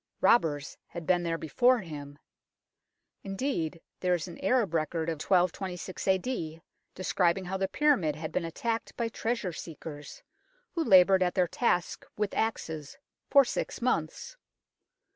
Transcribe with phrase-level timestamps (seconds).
[0.19, 2.17] Robbers had been there before him;
[3.23, 6.61] indeed, there is an Arab record of 1226 A.D.,
[6.95, 10.23] describing how the pyramid had been attacked by treasure seekers,
[10.71, 12.97] who laboured at their task with axes
[13.29, 14.37] for six months.